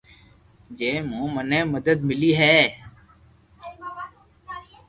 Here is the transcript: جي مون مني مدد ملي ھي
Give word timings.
جي 0.77 0.91
مون 1.09 1.27
مني 1.35 1.59
مدد 1.73 1.97
ملي 2.07 2.31
ھي 2.39 2.57